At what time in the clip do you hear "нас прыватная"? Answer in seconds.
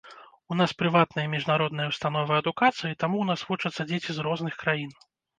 0.59-1.25